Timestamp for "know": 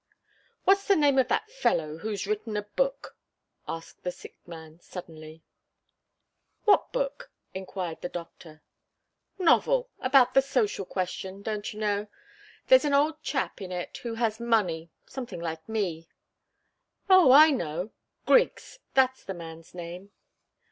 11.79-12.07, 17.51-17.91